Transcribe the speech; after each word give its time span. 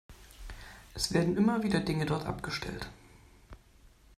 Es 0.95 1.13
werden 1.13 1.37
immer 1.37 1.61
wieder 1.61 1.79
Dinge 1.79 2.07
dort 2.07 2.25
abgestellt. 2.25 2.89